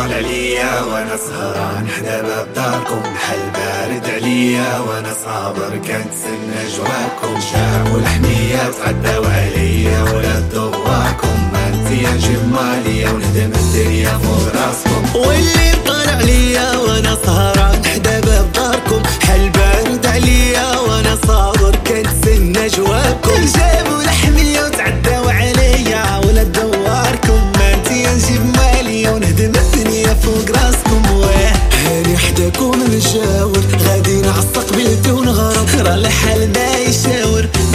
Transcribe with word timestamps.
طال 0.00 0.12
عليا 0.12 0.80
وأنا 0.80 1.16
سهران 1.16 1.88
حدا 1.88 2.22
باب 2.22 2.52
داركم 2.54 3.02
حل 3.16 3.50
بارد 3.54 4.10
عليا 4.14 4.78
وأنا 4.78 5.12
صابر 5.24 5.76
كنتسنى 5.76 6.60
جواكم 6.76 7.40
شعب 7.40 7.94
والحمية 7.94 8.70
تغدوا 8.70 9.26
عليا 9.26 10.02
ولا 10.02 10.39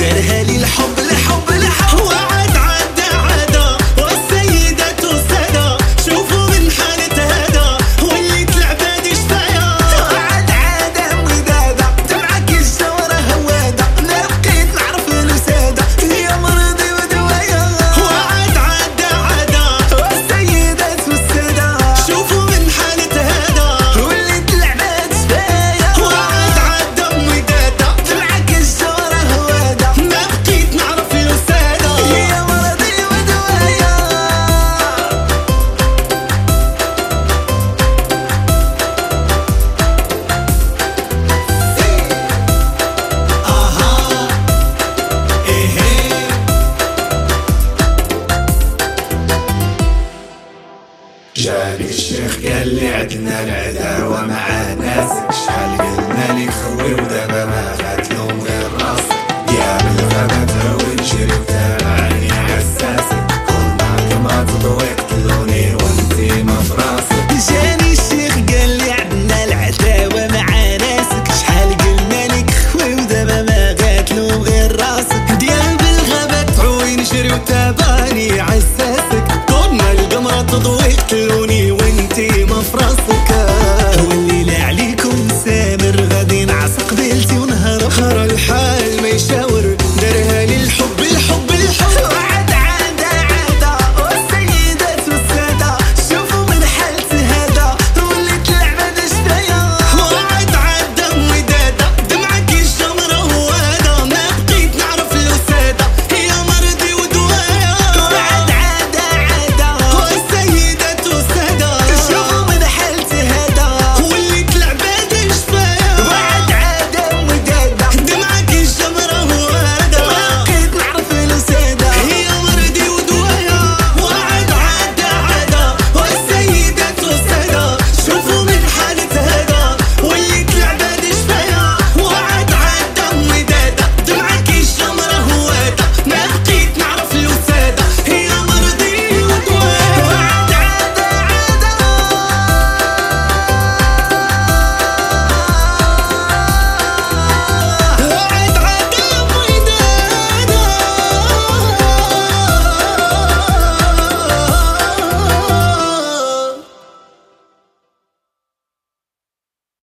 Red-headed 0.06 0.55
الشيخ 52.16 52.52
قال 52.52 52.76
لي 52.76 52.88
عدنا 52.88 53.44
العداوه 53.44 54.26
مع 54.26 54.48
ناسك 54.74 55.32
شحال 55.32 55.78
قلنا 55.78 56.40
لك 56.40 56.50
خوي 56.50 56.94
ودابا 56.94 57.46
ما 57.46 57.85